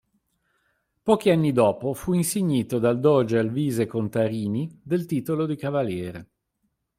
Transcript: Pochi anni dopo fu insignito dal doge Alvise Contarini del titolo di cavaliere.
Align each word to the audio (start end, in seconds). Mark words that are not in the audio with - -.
Pochi 1.03 1.29
anni 1.29 1.51
dopo 1.51 1.93
fu 1.93 2.13
insignito 2.13 2.79
dal 2.79 2.99
doge 2.99 3.37
Alvise 3.37 3.85
Contarini 3.85 4.81
del 4.81 5.05
titolo 5.05 5.45
di 5.45 5.55
cavaliere. 5.55 6.29